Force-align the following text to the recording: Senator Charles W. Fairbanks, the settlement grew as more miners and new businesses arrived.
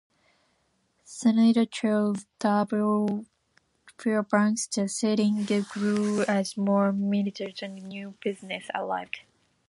Senator 1.03 1.63
Charles 1.63 2.25
W. 2.39 3.25
Fairbanks, 3.99 4.65
the 4.65 4.89
settlement 4.89 5.69
grew 5.69 6.23
as 6.27 6.57
more 6.57 6.91
miners 6.91 7.61
and 7.61 7.75
new 7.83 8.15
businesses 8.19 8.71
arrived. 8.73 9.19